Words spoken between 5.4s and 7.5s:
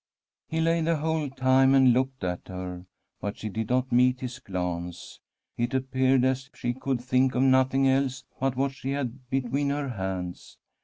it appeared as if she could think of